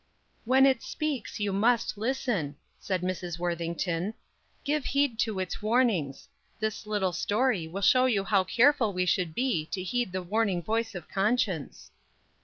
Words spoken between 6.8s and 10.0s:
little story will show you how careful we should be to